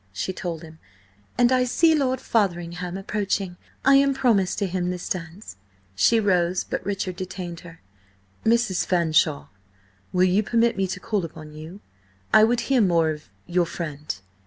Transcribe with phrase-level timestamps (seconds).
[0.13, 0.79] she told him.
[1.37, 3.55] "And I see Lord Fotheringham approaching.
[3.85, 5.57] I am promised to him this dance."
[5.93, 7.81] She rose, but Richard detained her.
[8.43, 8.83] "Mrs.
[8.83, 9.49] Fanshawe,
[10.11, 11.81] will you permit me to call upon you?
[12.33, 14.17] I would hear more of–your friend.